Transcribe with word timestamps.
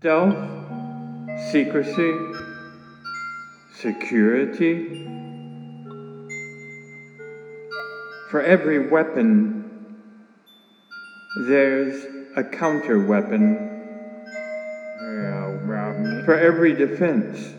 stealth, 0.00 0.36
secrecy, 1.50 2.12
security. 3.74 5.04
For 8.30 8.42
every 8.42 8.90
weapon, 8.90 9.96
there's 11.48 12.04
a 12.36 12.44
counter 12.44 13.06
weapon. 13.06 13.72
For 16.26 16.34
every 16.38 16.74
defense, 16.74 17.54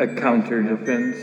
a 0.00 0.06
counter 0.16 0.62
defense. 0.62 1.16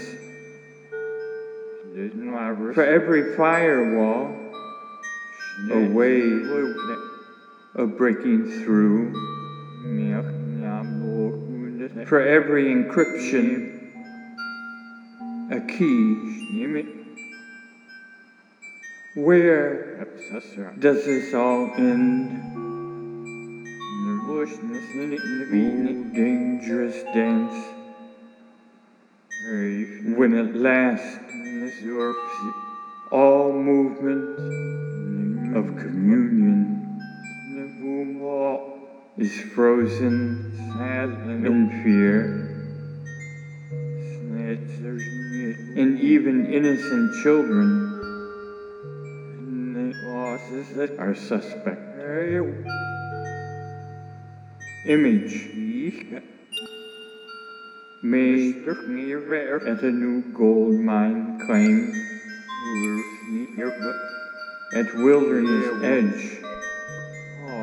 For 2.76 2.84
every 2.84 3.36
firewall, 3.36 4.36
a 5.72 5.88
way 5.90 7.15
of 7.76 7.98
breaking 7.98 8.64
through. 8.64 9.14
For 12.08 12.22
every 12.22 12.66
encryption, 12.66 13.92
a 15.52 15.60
key. 15.62 16.36
Where 19.16 20.06
does 20.80 21.06
this 21.06 21.34
all 21.34 21.72
end? 21.78 22.42
Dangerous 26.14 27.04
dance. 27.14 27.56
When 30.18 30.34
at 30.34 30.56
last 30.56 31.20
all 33.12 33.54
movement 33.54 34.40
of 35.56 35.66
communion 35.78 36.55
is 39.26 39.54
frozen 39.56 40.52
in 41.46 41.70
fear, 41.84 42.46
and 45.82 46.00
even 46.00 46.54
innocent 46.54 47.24
children. 47.24 47.92
Are 51.00 51.16
suspect. 51.16 51.82
Image. 54.88 55.34
Made 58.04 58.68
at 58.68 59.82
a 59.84 59.92
new 59.92 60.22
gold 60.34 60.76
mine 60.76 61.40
claim. 61.48 61.94
At 64.76 64.94
Wilderness 64.96 65.68
Edge, 65.84 66.44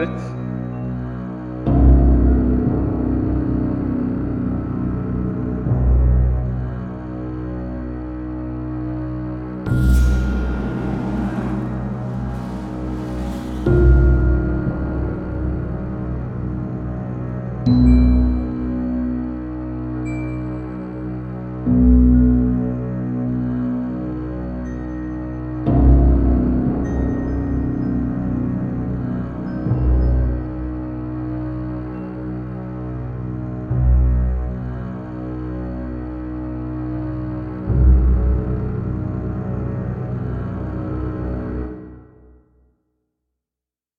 What? 0.00 0.40